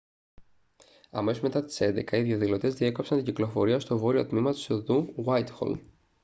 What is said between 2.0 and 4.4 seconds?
οι διαδηλωτές διέκοψαν την κυκλοφορία στο βόρειο